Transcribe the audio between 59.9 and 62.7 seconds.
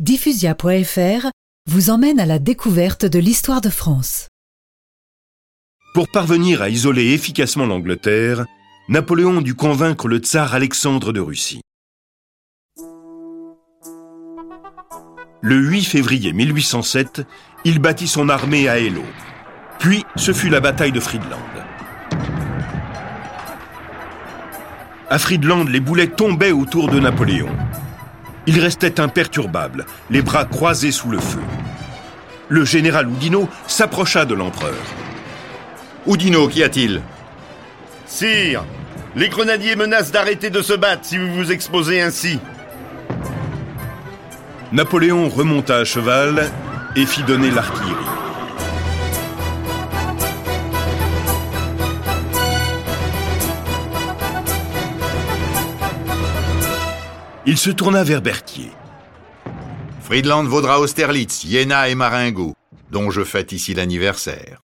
Friedland vaudra Austerlitz, Jena et Marengo,